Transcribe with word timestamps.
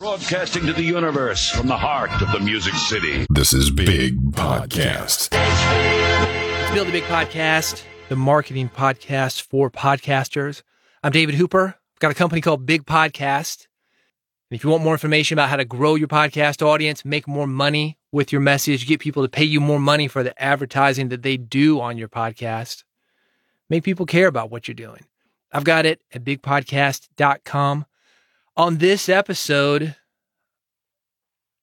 Broadcasting 0.00 0.64
to 0.66 0.72
the 0.72 0.84
universe 0.84 1.50
from 1.50 1.66
the 1.66 1.76
heart 1.76 2.12
of 2.22 2.30
the 2.30 2.38
Music 2.38 2.72
City. 2.74 3.26
This 3.30 3.52
is 3.52 3.68
Big 3.72 4.16
Podcast. 4.30 5.30
It's 5.32 6.70
Build 6.72 6.86
a 6.86 6.92
Big 6.92 7.02
Podcast, 7.02 7.82
the 8.08 8.14
marketing 8.14 8.70
podcast 8.72 9.42
for 9.42 9.68
podcasters. 9.72 10.62
I'm 11.02 11.10
David 11.10 11.34
Hooper. 11.34 11.74
I've 11.94 11.98
got 11.98 12.12
a 12.12 12.14
company 12.14 12.40
called 12.40 12.64
Big 12.64 12.84
Podcast. 12.86 13.66
And 14.48 14.56
if 14.56 14.62
you 14.62 14.70
want 14.70 14.84
more 14.84 14.94
information 14.94 15.34
about 15.34 15.48
how 15.48 15.56
to 15.56 15.64
grow 15.64 15.96
your 15.96 16.06
podcast 16.06 16.64
audience, 16.64 17.04
make 17.04 17.26
more 17.26 17.48
money 17.48 17.98
with 18.12 18.30
your 18.30 18.40
message, 18.40 18.86
get 18.86 19.00
people 19.00 19.24
to 19.24 19.28
pay 19.28 19.42
you 19.42 19.60
more 19.60 19.80
money 19.80 20.06
for 20.06 20.22
the 20.22 20.40
advertising 20.40 21.08
that 21.08 21.22
they 21.22 21.36
do 21.36 21.80
on 21.80 21.98
your 21.98 22.08
podcast, 22.08 22.84
make 23.68 23.82
people 23.82 24.06
care 24.06 24.28
about 24.28 24.48
what 24.48 24.68
you're 24.68 24.76
doing. 24.76 25.06
I've 25.50 25.64
got 25.64 25.86
it 25.86 26.00
at 26.14 26.22
bigpodcast.com. 26.22 27.84
On 28.58 28.78
this 28.78 29.08
episode, 29.08 29.94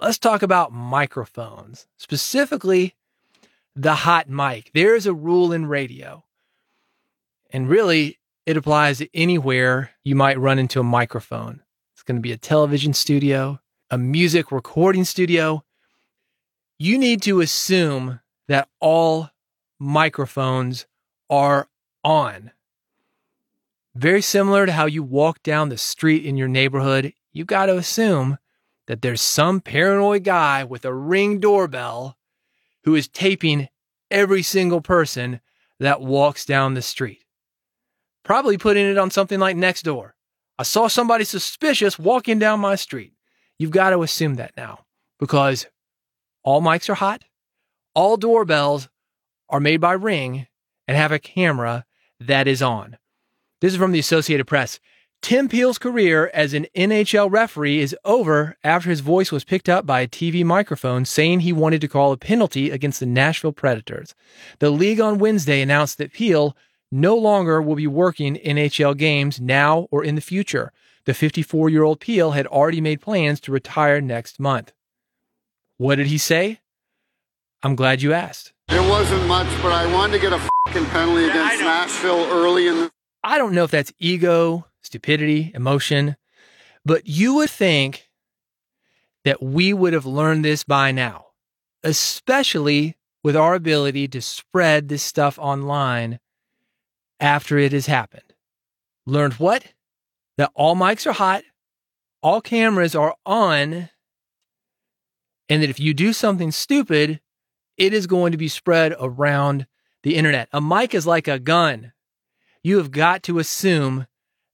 let's 0.00 0.18
talk 0.18 0.42
about 0.42 0.72
microphones, 0.72 1.86
specifically 1.96 2.96
the 3.76 3.94
hot 3.94 4.28
mic. 4.28 4.72
There 4.74 4.96
is 4.96 5.06
a 5.06 5.14
rule 5.14 5.52
in 5.52 5.66
radio, 5.66 6.24
and 7.52 7.68
really 7.68 8.18
it 8.44 8.56
applies 8.56 9.00
anywhere 9.14 9.92
you 10.02 10.16
might 10.16 10.40
run 10.40 10.58
into 10.58 10.80
a 10.80 10.82
microphone. 10.82 11.62
It's 11.94 12.02
going 12.02 12.16
to 12.16 12.20
be 12.22 12.32
a 12.32 12.36
television 12.36 12.92
studio, 12.92 13.60
a 13.88 13.96
music 13.96 14.50
recording 14.50 15.04
studio. 15.04 15.62
You 16.76 16.98
need 16.98 17.22
to 17.22 17.40
assume 17.40 18.18
that 18.48 18.68
all 18.80 19.30
microphones 19.78 20.86
are 21.30 21.68
on. 22.02 22.50
Very 23.94 24.22
similar 24.22 24.66
to 24.66 24.72
how 24.72 24.86
you 24.86 25.02
walk 25.02 25.42
down 25.42 25.68
the 25.68 25.78
street 25.78 26.24
in 26.24 26.36
your 26.36 26.48
neighborhood, 26.48 27.12
you 27.32 27.44
got 27.44 27.66
to 27.66 27.76
assume 27.76 28.38
that 28.86 29.02
there's 29.02 29.20
some 29.20 29.60
paranoid 29.60 30.24
guy 30.24 30.64
with 30.64 30.84
a 30.84 30.94
ring 30.94 31.40
doorbell 31.40 32.16
who 32.84 32.94
is 32.94 33.08
taping 33.08 33.68
every 34.10 34.42
single 34.42 34.80
person 34.80 35.40
that 35.78 36.00
walks 36.00 36.44
down 36.44 36.74
the 36.74 36.82
street. 36.82 37.24
Probably 38.24 38.58
putting 38.58 38.86
it 38.86 38.98
on 38.98 39.10
something 39.10 39.40
like 39.40 39.56
Nextdoor. 39.56 40.12
I 40.58 40.62
saw 40.62 40.88
somebody 40.88 41.24
suspicious 41.24 41.98
walking 41.98 42.38
down 42.38 42.60
my 42.60 42.74
street. 42.76 43.14
You've 43.58 43.70
got 43.70 43.90
to 43.90 44.02
assume 44.02 44.34
that 44.34 44.52
now 44.56 44.84
because 45.18 45.66
all 46.42 46.60
mics 46.60 46.88
are 46.88 46.94
hot. 46.94 47.24
All 47.94 48.16
doorbells 48.16 48.88
are 49.48 49.60
made 49.60 49.80
by 49.80 49.92
Ring 49.92 50.46
and 50.86 50.96
have 50.96 51.12
a 51.12 51.18
camera 51.18 51.84
that 52.20 52.46
is 52.46 52.62
on. 52.62 52.98
This 53.60 53.72
is 53.72 53.78
from 53.78 53.92
the 53.92 53.98
Associated 53.98 54.46
Press. 54.46 54.80
Tim 55.20 55.46
Peel's 55.46 55.76
career 55.76 56.30
as 56.32 56.54
an 56.54 56.66
NHL 56.74 57.30
referee 57.30 57.80
is 57.80 57.94
over 58.06 58.56
after 58.64 58.88
his 58.88 59.00
voice 59.00 59.30
was 59.30 59.44
picked 59.44 59.68
up 59.68 59.84
by 59.84 60.00
a 60.00 60.08
TV 60.08 60.42
microphone 60.42 61.04
saying 61.04 61.40
he 61.40 61.52
wanted 61.52 61.82
to 61.82 61.88
call 61.88 62.10
a 62.10 62.16
penalty 62.16 62.70
against 62.70 63.00
the 63.00 63.06
Nashville 63.06 63.52
Predators. 63.52 64.14
The 64.60 64.70
league 64.70 65.00
on 65.00 65.18
Wednesday 65.18 65.60
announced 65.60 65.98
that 65.98 66.14
Peel 66.14 66.56
no 66.90 67.14
longer 67.16 67.60
will 67.60 67.76
be 67.76 67.86
working 67.86 68.36
NHL 68.36 68.96
games 68.96 69.42
now 69.42 69.88
or 69.90 70.02
in 70.02 70.14
the 70.14 70.22
future. 70.22 70.72
The 71.04 71.12
54 71.12 71.68
year 71.68 71.82
old 71.82 72.00
Peel 72.00 72.30
had 72.30 72.46
already 72.46 72.80
made 72.80 73.02
plans 73.02 73.40
to 73.40 73.52
retire 73.52 74.00
next 74.00 74.40
month. 74.40 74.72
What 75.76 75.96
did 75.96 76.06
he 76.06 76.16
say? 76.16 76.60
I'm 77.62 77.76
glad 77.76 78.00
you 78.00 78.14
asked. 78.14 78.54
It 78.70 78.88
wasn't 78.88 79.26
much, 79.26 79.48
but 79.62 79.72
I 79.72 79.92
wanted 79.92 80.14
to 80.14 80.18
get 80.18 80.32
a 80.32 80.38
fucking 80.66 80.86
penalty 80.86 81.24
against 81.28 81.60
Nashville 81.60 82.24
early 82.30 82.66
in 82.66 82.76
the 82.76 82.90
I 83.22 83.38
don't 83.38 83.54
know 83.54 83.64
if 83.64 83.70
that's 83.70 83.92
ego, 83.98 84.66
stupidity, 84.82 85.52
emotion, 85.54 86.16
but 86.84 87.06
you 87.06 87.34
would 87.34 87.50
think 87.50 88.08
that 89.24 89.42
we 89.42 89.72
would 89.72 89.92
have 89.92 90.06
learned 90.06 90.44
this 90.44 90.64
by 90.64 90.92
now, 90.92 91.26
especially 91.84 92.96
with 93.22 93.36
our 93.36 93.54
ability 93.54 94.08
to 94.08 94.22
spread 94.22 94.88
this 94.88 95.02
stuff 95.02 95.38
online 95.38 96.18
after 97.18 97.58
it 97.58 97.72
has 97.72 97.86
happened. 97.86 98.32
Learned 99.06 99.34
what? 99.34 99.66
That 100.38 100.52
all 100.54 100.74
mics 100.74 101.06
are 101.06 101.12
hot, 101.12 101.42
all 102.22 102.40
cameras 102.40 102.94
are 102.94 103.14
on, 103.26 103.90
and 105.50 105.62
that 105.62 105.68
if 105.68 105.78
you 105.78 105.92
do 105.92 106.14
something 106.14 106.50
stupid, 106.50 107.20
it 107.76 107.92
is 107.92 108.06
going 108.06 108.32
to 108.32 108.38
be 108.38 108.48
spread 108.48 108.94
around 108.98 109.66
the 110.02 110.16
internet. 110.16 110.48
A 110.52 110.60
mic 110.62 110.94
is 110.94 111.06
like 111.06 111.28
a 111.28 111.38
gun 111.38 111.92
you 112.62 112.78
have 112.78 112.90
got 112.90 113.22
to 113.24 113.38
assume 113.38 114.06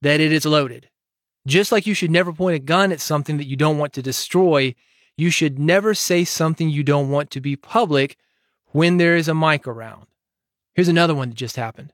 that 0.00 0.20
it 0.20 0.32
is 0.32 0.44
loaded. 0.44 0.88
Just 1.46 1.72
like 1.72 1.86
you 1.86 1.94
should 1.94 2.10
never 2.10 2.32
point 2.32 2.56
a 2.56 2.60
gun 2.60 2.92
at 2.92 3.00
something 3.00 3.36
that 3.38 3.46
you 3.46 3.56
don't 3.56 3.78
want 3.78 3.92
to 3.94 4.02
destroy, 4.02 4.74
you 5.16 5.30
should 5.30 5.58
never 5.58 5.94
say 5.94 6.24
something 6.24 6.68
you 6.68 6.82
don't 6.82 7.10
want 7.10 7.30
to 7.30 7.40
be 7.40 7.56
public 7.56 8.16
when 8.66 8.96
there 8.96 9.16
is 9.16 9.28
a 9.28 9.34
mic 9.34 9.66
around. 9.66 10.06
Here's 10.74 10.88
another 10.88 11.14
one 11.14 11.30
that 11.30 11.36
just 11.36 11.56
happened. 11.56 11.92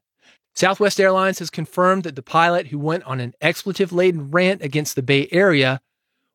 Southwest 0.55 1.01
Airlines 1.01 1.39
has 1.39 1.51
confirmed 1.51 2.03
that 2.03 2.17
the 2.17 2.23
pilot 2.23 2.69
who 2.69 2.79
went 2.79 3.05
on 3.05 3.21
an 3.21 3.35
expletive 3.41 3.93
laden 3.93 4.31
rant 4.31 4.63
against 4.63 4.97
the 4.97 5.03
Bay 5.03 5.29
Area 5.31 5.81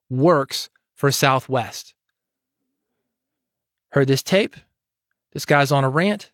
works 0.10 0.70
for 0.96 1.12
Southwest. 1.12 1.94
Heard 3.92 4.08
this 4.08 4.24
tape? 4.24 4.56
This 5.34 5.46
guy's 5.46 5.72
on 5.72 5.84
a 5.84 5.90
rant. 5.90 6.32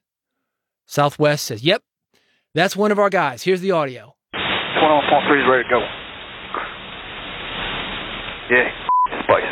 Southwest 0.85 1.45
says, 1.45 1.63
Yep, 1.63 1.83
that's 2.53 2.75
one 2.75 2.91
of 2.91 2.99
our 2.99 3.09
guys. 3.09 3.43
Here's 3.43 3.61
the 3.61 3.71
audio. 3.71 4.13
21.3 4.33 5.41
is 5.41 5.47
ready 5.49 5.63
to 5.63 5.69
go. 5.69 5.79
Yeah, 8.49 8.69
this 9.11 9.25
place. 9.27 9.45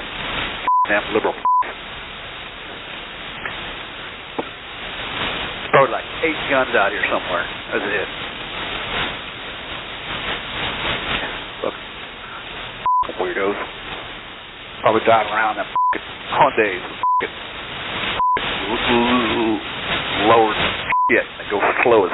Damn 0.88 1.13
liberal. 1.13 1.34
Probably 5.69 5.91
like 5.91 6.06
eight 6.24 6.40
guns 6.50 6.74
out 6.74 6.91
here 6.91 7.06
somewhere 7.12 7.46
as 7.75 7.81
it. 7.86 8.09
Look, 11.63 11.75
weirdos. 13.19 13.57
Probably 14.81 15.02
driving 15.06 15.34
around 15.34 15.57
them 15.57 15.68
Hyundais, 16.38 16.84
lower 20.28 20.53
shit. 21.09 21.25
They 21.38 21.50
go 21.50 21.59
slow 21.84 22.06
as 22.06 22.12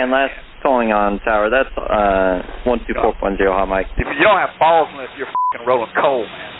and 0.00 0.10
last 0.10 0.34
calling 0.62 0.92
on 0.92 1.20
tower, 1.20 1.50
that's 1.50 1.70
uh 1.78 2.42
one 2.64 2.80
two 2.86 2.94
four 2.94 3.14
point 3.20 3.38
zero 3.38 3.52
hot 3.52 3.66
mic. 3.68 3.86
If 3.96 4.06
you 4.18 4.24
don't 4.24 4.38
have 4.38 4.50
balls 4.58 4.88
unless 4.92 5.08
you're 5.16 5.28
fucking 5.28 5.66
rolling 5.66 5.92
coal, 6.00 6.24
man. 6.24 6.52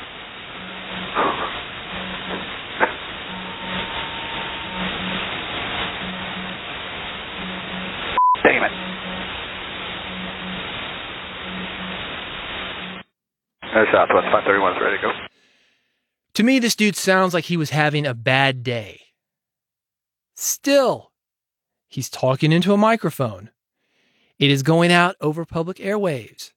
Damn 8.45 8.65
it. 8.65 8.73
There's 13.75 13.89
Southwest 13.93 14.27
531 14.31 14.73
is 14.77 14.79
ready 14.81 14.97
to 14.99 15.03
go. 15.03 15.11
To 16.35 16.43
me, 16.43 16.59
this 16.61 16.77
dude 16.77 16.95
sounds 16.95 17.35
like 17.35 17.45
he 17.45 17.57
was 17.57 17.71
having 17.71 18.07
a 18.07 18.15
bad 18.15 18.63
day. 18.63 19.01
Still, 20.37 21.11
He's 21.95 22.11
talking 22.11 22.51
into 22.51 22.73
a 22.73 22.77
microphone. 22.77 23.51
It 24.41 24.51
is 24.51 24.65
going 24.65 24.91
out 24.91 25.15
over 25.21 25.45
public 25.45 25.77
airwaves. 25.77 26.51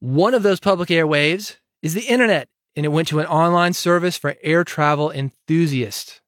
One 0.00 0.34
of 0.34 0.42
those 0.42 0.58
public 0.58 0.88
airwaves 0.88 1.58
is 1.82 1.94
the 1.94 2.02
internet, 2.02 2.48
and 2.74 2.84
it 2.84 2.88
went 2.88 3.06
to 3.06 3.20
an 3.20 3.26
online 3.26 3.74
service 3.74 4.18
for 4.18 4.34
air 4.42 4.64
travel 4.64 5.12
enthusiasts. 5.12 6.20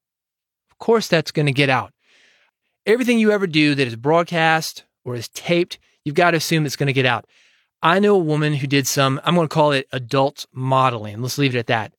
Of 0.70 0.78
course, 0.78 1.08
that's 1.08 1.32
going 1.32 1.46
to 1.46 1.52
get 1.52 1.68
out. 1.68 1.92
Everything 2.86 3.18
you 3.18 3.32
ever 3.32 3.48
do 3.48 3.74
that 3.74 3.88
is 3.88 3.96
broadcast 3.96 4.84
or 5.04 5.16
is 5.16 5.28
taped, 5.30 5.80
you've 6.04 6.14
got 6.14 6.30
to 6.30 6.36
assume 6.36 6.64
it's 6.64 6.76
going 6.76 6.86
to 6.86 6.92
get 6.92 7.06
out. 7.06 7.26
I 7.82 7.98
know 7.98 8.14
a 8.14 8.18
woman 8.18 8.54
who 8.54 8.68
did 8.68 8.86
some, 8.86 9.20
I'm 9.24 9.34
going 9.34 9.48
to 9.48 9.52
call 9.52 9.72
it 9.72 9.88
adult 9.90 10.46
modeling. 10.52 11.20
Let's 11.20 11.38
leave 11.38 11.56
it 11.56 11.58
at 11.58 11.66
that. 11.66 11.92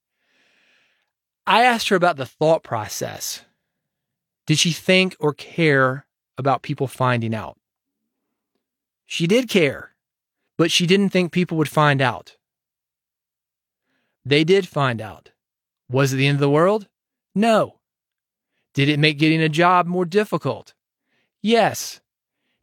I 1.46 1.66
asked 1.66 1.90
her 1.90 1.98
about 1.98 2.16
the 2.16 2.26
thought 2.26 2.64
process. 2.64 3.44
Did 4.48 4.58
she 4.58 4.72
think 4.72 5.18
or 5.20 5.34
care 5.34 6.05
about 6.38 6.62
people 6.62 6.88
finding 6.88 7.34
out. 7.34 7.58
She 9.06 9.28
did 9.28 9.50
care, 9.50 9.96
but 10.58 10.72
she 10.72 10.88
didn't 10.88 11.10
think 11.10 11.32
people 11.32 11.58
would 11.58 11.70
find 11.70 12.02
out. 12.02 12.38
They 14.26 14.44
did 14.44 14.68
find 14.68 15.02
out. 15.02 15.32
Was 15.90 16.14
it 16.14 16.18
the 16.18 16.28
end 16.28 16.38
of 16.38 16.42
the 16.42 16.50
world? 16.50 16.88
No. 17.36 17.80
Did 18.74 18.90
it 18.90 19.00
make 19.00 19.20
getting 19.20 19.42
a 19.42 19.50
job 19.50 19.86
more 19.86 20.06
difficult? 20.06 20.74
Yes. 21.42 22.02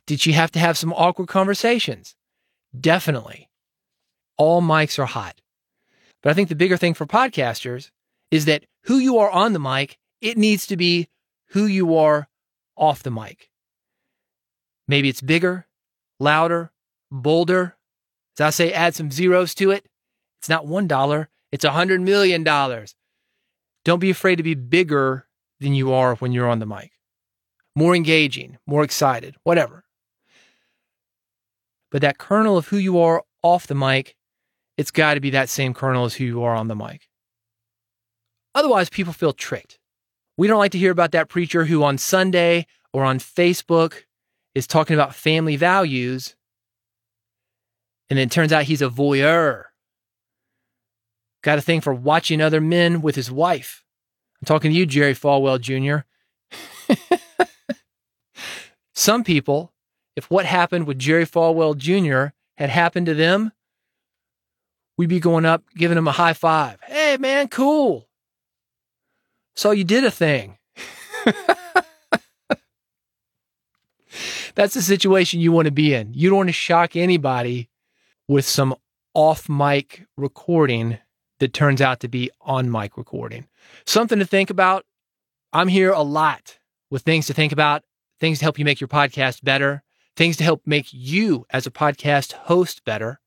Did 0.06 0.20
she 0.20 0.32
have 0.32 0.50
to 0.52 0.58
have 0.58 0.76
some 0.76 0.92
awkward 0.92 1.28
conversations? 1.28 2.16
Definitely. 2.78 3.48
All 4.36 4.60
mics 4.60 4.98
are 4.98 5.06
hot. 5.06 5.40
But 6.22 6.30
I 6.30 6.34
think 6.34 6.48
the 6.48 6.56
bigger 6.56 6.76
thing 6.76 6.94
for 6.94 7.06
podcasters 7.06 7.90
is 8.30 8.46
that 8.46 8.64
who 8.84 8.98
you 8.98 9.18
are 9.18 9.30
on 9.30 9.52
the 9.52 9.60
mic, 9.60 9.98
it 10.20 10.36
needs 10.36 10.66
to 10.66 10.76
be 10.76 11.08
who 11.50 11.66
you 11.66 11.96
are 11.96 12.28
off 12.76 13.02
the 13.02 13.10
mic. 13.10 13.50
Maybe 14.92 15.08
it's 15.08 15.22
bigger, 15.22 15.66
louder, 16.20 16.70
bolder. 17.10 17.78
As 18.38 18.40
I 18.42 18.50
say, 18.50 18.72
add 18.74 18.94
some 18.94 19.10
zeros 19.10 19.54
to 19.54 19.70
it. 19.70 19.86
It's 20.38 20.50
not 20.50 20.66
$1, 20.66 21.26
it's 21.50 21.64
$100 21.64 22.02
million. 22.02 22.44
Don't 23.86 23.98
be 24.00 24.10
afraid 24.10 24.36
to 24.36 24.42
be 24.42 24.54
bigger 24.54 25.28
than 25.60 25.72
you 25.74 25.94
are 25.94 26.16
when 26.16 26.32
you're 26.32 26.46
on 26.46 26.58
the 26.58 26.66
mic. 26.66 26.90
More 27.74 27.96
engaging, 27.96 28.58
more 28.66 28.84
excited, 28.84 29.34
whatever. 29.44 29.84
But 31.90 32.02
that 32.02 32.18
kernel 32.18 32.58
of 32.58 32.68
who 32.68 32.76
you 32.76 33.00
are 33.00 33.22
off 33.42 33.66
the 33.66 33.74
mic, 33.74 34.14
it's 34.76 34.90
got 34.90 35.14
to 35.14 35.20
be 35.20 35.30
that 35.30 35.48
same 35.48 35.72
kernel 35.72 36.04
as 36.04 36.16
who 36.16 36.24
you 36.24 36.42
are 36.42 36.54
on 36.54 36.68
the 36.68 36.76
mic. 36.76 37.08
Otherwise, 38.54 38.90
people 38.90 39.14
feel 39.14 39.32
tricked. 39.32 39.78
We 40.36 40.48
don't 40.48 40.58
like 40.58 40.72
to 40.72 40.78
hear 40.78 40.92
about 40.92 41.12
that 41.12 41.30
preacher 41.30 41.64
who 41.64 41.82
on 41.82 41.96
Sunday 41.96 42.66
or 42.92 43.04
on 43.04 43.20
Facebook 43.20 44.02
is 44.54 44.66
talking 44.66 44.94
about 44.94 45.14
family 45.14 45.56
values, 45.56 46.34
and 48.10 48.19
then 48.19 48.26
it 48.26 48.31
turns 48.31 48.52
out 48.52 48.64
he's 48.64 48.82
a 48.82 48.88
voyeur. 48.88 49.64
Got 51.43 51.58
a 51.58 51.62
thing 51.62 51.81
for 51.81 51.94
watching 51.94 52.40
other 52.40 52.60
men 52.60 53.02
with 53.02 53.16
his 53.16 53.31
wife. 53.31 53.84
I'm 54.40 54.46
talking 54.46 54.70
to 54.70 54.76
you, 54.76 54.87
Jerry 54.87 55.14
Falwell 55.14 55.60
Jr. 55.60 56.04
Some 58.94 59.25
people, 59.25 59.72
if 60.16 60.31
what 60.31 60.44
happened 60.44 60.87
with 60.87 60.99
Jerry 60.99 61.25
Falwell 61.25 61.76
Jr. 61.76 62.34
had 62.56 62.70
happened 62.70 63.06
to 63.06 63.14
them, 63.14 63.52
we'd 64.96 65.08
be 65.08 65.20
going 65.20 65.44
up, 65.44 65.64
giving 65.75 65.99
him 65.99 66.06
a 66.06 66.12
high 66.12 66.34
five. 66.34 66.78
Hey, 66.87 67.16
man, 67.19 67.49
cool. 67.49 68.08
So 69.56 69.70
you 69.70 69.84
did 69.84 70.04
a 70.04 70.10
thing. 70.10 70.58
That's 74.54 74.75
the 74.75 74.82
situation 74.82 75.40
you 75.40 75.52
want 75.52 75.66
to 75.66 75.72
be 75.72 75.94
in. 75.94 76.12
You 76.14 76.28
don't 76.28 76.38
want 76.38 76.49
to 76.49 76.52
shock 76.52 76.96
anybody 76.96 77.70
with 78.28 78.46
some 78.46 78.75
off 79.14 79.49
mic 79.49 80.06
recording 80.16 80.99
that 81.40 81.52
turns 81.52 81.81
out 81.81 82.00
to 82.00 82.08
be 82.08 82.31
on 82.40 82.70
mic 82.70 82.96
recording. 82.96 83.46
Something 83.87 84.19
to 84.19 84.25
think 84.25 84.50
about. 84.50 84.84
I'm 85.52 85.69
here 85.69 85.90
a 85.90 86.02
lot 86.02 86.58
with 86.90 87.02
things 87.02 87.26
to 87.26 87.34
think 87.34 87.52
about, 87.52 87.82
things 88.20 88.38
to 88.38 88.44
help 88.44 88.58
you 88.58 88.64
make 88.64 88.81
your 88.81 88.88
podcast 88.88 89.43
better, 89.43 89.82
things 90.16 90.37
to 90.37 90.44
help 90.44 90.62
make 90.66 90.87
you 90.93 91.46
as 91.50 91.66
a 91.66 91.70
podcast 91.70 92.32
host 92.32 92.84
better, 92.84 93.20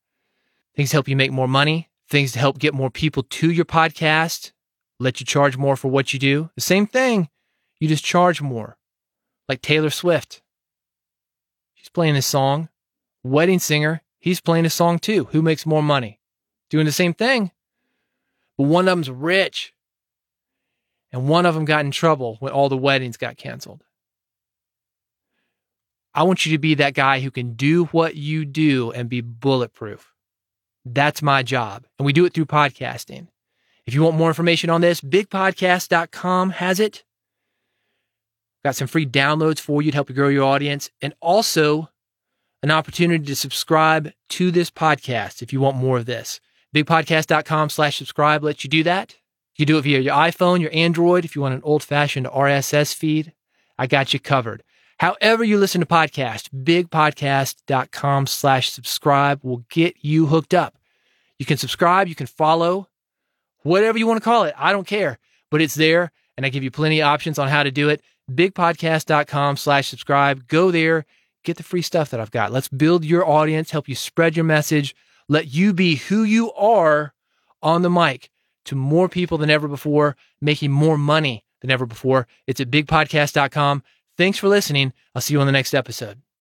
things 0.75 0.89
to 0.89 0.95
help 0.95 1.07
you 1.07 1.15
make 1.15 1.31
more 1.31 1.47
money, 1.47 1.89
things 2.09 2.31
to 2.31 2.39
help 2.39 2.57
get 2.59 2.73
more 2.73 2.89
people 2.89 3.23
to 3.23 3.51
your 3.51 3.65
podcast, 3.65 4.51
let 4.99 5.19
you 5.19 5.25
charge 5.25 5.57
more 5.57 5.75
for 5.75 5.89
what 5.89 6.13
you 6.13 6.19
do. 6.19 6.49
The 6.55 6.61
same 6.61 6.87
thing, 6.87 7.29
you 7.79 7.87
just 7.87 8.03
charge 8.03 8.41
more. 8.41 8.77
Like 9.47 9.61
Taylor 9.61 9.89
Swift. 9.89 10.41
Playing 11.95 12.17
a 12.17 12.21
song. 12.21 12.67
Wedding 13.23 13.57
singer, 13.57 14.01
he's 14.19 14.41
playing 14.41 14.65
a 14.65 14.69
song 14.69 14.99
too. 14.99 15.29
Who 15.31 15.41
makes 15.41 15.65
more 15.65 15.81
money? 15.81 16.19
Doing 16.69 16.85
the 16.85 16.91
same 16.91 17.13
thing. 17.13 17.51
But 18.57 18.65
one 18.65 18.85
of 18.85 18.91
them's 18.91 19.09
rich. 19.09 19.73
And 21.13 21.29
one 21.29 21.45
of 21.45 21.55
them 21.55 21.63
got 21.63 21.85
in 21.85 21.91
trouble 21.91 22.35
when 22.41 22.51
all 22.51 22.67
the 22.67 22.75
weddings 22.75 23.15
got 23.15 23.37
canceled. 23.37 23.85
I 26.13 26.23
want 26.23 26.45
you 26.45 26.51
to 26.51 26.57
be 26.57 26.75
that 26.75 26.95
guy 26.95 27.21
who 27.21 27.31
can 27.31 27.53
do 27.53 27.85
what 27.85 28.15
you 28.15 28.43
do 28.43 28.91
and 28.91 29.07
be 29.07 29.21
bulletproof. 29.21 30.13
That's 30.83 31.21
my 31.21 31.43
job. 31.43 31.85
And 31.97 32.05
we 32.05 32.11
do 32.11 32.25
it 32.25 32.33
through 32.33 32.47
podcasting. 32.47 33.29
If 33.85 33.93
you 33.93 34.03
want 34.03 34.17
more 34.17 34.29
information 34.29 34.69
on 34.69 34.81
this, 34.81 34.99
bigpodcast.com 34.99 36.49
has 36.49 36.81
it. 36.81 37.04
Got 38.65 38.75
some 38.75 38.87
free 38.87 39.05
downloads 39.05 39.59
for 39.59 39.83
you 39.83 39.91
to 39.91 39.95
help 39.95 40.09
you 40.09 40.15
grow 40.15 40.27
your 40.27 40.43
audience 40.43 40.89
and 40.99 41.13
also 41.21 41.91
an 42.63 42.71
opportunity 42.71 43.23
to 43.23 43.35
subscribe 43.35 44.11
to 44.29 44.49
this 44.49 44.71
podcast 44.71 45.43
if 45.43 45.53
you 45.53 45.61
want 45.61 45.77
more 45.77 45.99
of 45.99 46.07
this. 46.07 46.39
Bigpodcast.com 46.75 47.69
slash 47.69 47.95
subscribe 47.95 48.43
lets 48.43 48.63
you 48.63 48.69
do 48.71 48.81
that. 48.81 49.17
You 49.55 49.67
do 49.67 49.77
it 49.77 49.83
via 49.83 49.99
your 49.99 50.15
iPhone, 50.15 50.61
your 50.61 50.73
Android. 50.73 51.25
If 51.25 51.35
you 51.35 51.43
want 51.43 51.53
an 51.53 51.61
old 51.63 51.83
fashioned 51.83 52.25
RSS 52.25 52.95
feed, 52.95 53.33
I 53.77 53.85
got 53.85 54.15
you 54.15 54.19
covered. 54.19 54.63
However 54.97 55.43
you 55.43 55.59
listen 55.59 55.81
to 55.81 55.85
podcasts, 55.85 56.49
bigpodcast.com 56.49 58.25
slash 58.25 58.71
subscribe 58.71 59.41
will 59.43 59.63
get 59.69 59.97
you 60.01 60.25
hooked 60.25 60.55
up. 60.55 60.79
You 61.37 61.45
can 61.45 61.57
subscribe, 61.57 62.07
you 62.07 62.15
can 62.15 62.25
follow, 62.25 62.87
whatever 63.61 63.99
you 63.99 64.07
want 64.07 64.17
to 64.17 64.25
call 64.25 64.45
it. 64.45 64.55
I 64.57 64.71
don't 64.71 64.87
care, 64.87 65.19
but 65.51 65.61
it's 65.61 65.75
there. 65.75 66.11
And 66.35 66.47
I 66.47 66.49
give 66.49 66.63
you 66.63 66.71
plenty 66.71 66.99
of 66.99 67.05
options 67.05 67.39
on 67.39 67.47
how 67.47 67.61
to 67.61 67.71
do 67.71 67.89
it. 67.89 68.01
Bigpodcast.com 68.31 69.57
slash 69.57 69.87
subscribe. 69.87 70.47
Go 70.47 70.71
there, 70.71 71.05
get 71.43 71.57
the 71.57 71.63
free 71.63 71.81
stuff 71.81 72.09
that 72.09 72.19
I've 72.19 72.31
got. 72.31 72.51
Let's 72.51 72.67
build 72.67 73.05
your 73.05 73.27
audience, 73.27 73.71
help 73.71 73.87
you 73.87 73.95
spread 73.95 74.35
your 74.35 74.45
message, 74.45 74.95
let 75.27 75.53
you 75.53 75.73
be 75.73 75.95
who 75.95 76.23
you 76.23 76.51
are 76.53 77.13
on 77.61 77.81
the 77.81 77.89
mic 77.89 78.29
to 78.65 78.75
more 78.75 79.07
people 79.07 79.37
than 79.37 79.49
ever 79.49 79.67
before, 79.67 80.15
making 80.41 80.71
more 80.71 80.97
money 80.97 81.45
than 81.61 81.71
ever 81.71 81.85
before. 81.85 82.27
It's 82.47 82.59
at 82.59 82.71
bigpodcast.com. 82.71 83.83
Thanks 84.17 84.37
for 84.37 84.47
listening. 84.47 84.93
I'll 85.13 85.21
see 85.21 85.33
you 85.33 85.41
on 85.41 85.45
the 85.47 85.51
next 85.51 85.73
episode. 85.73 86.24